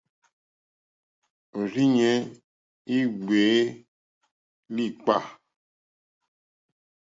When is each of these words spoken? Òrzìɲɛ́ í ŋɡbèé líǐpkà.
Òrzìɲɛ́ 1.57 2.13
í 2.95 2.97
ŋɡbèé 3.13 3.57
líǐpkà. 4.75 5.15